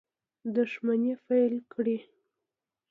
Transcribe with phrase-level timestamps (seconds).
[0.55, 1.97] دښمني پیل کړي.